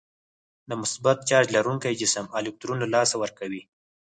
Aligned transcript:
د 0.69 0.71
مثبت 0.81 1.17
چارج 1.29 1.47
لرونکی 1.55 1.99
جسم 2.01 2.25
الکترون 2.39 2.77
له 2.83 2.87
لاسه 2.95 3.15
ورکوي. 3.23 3.61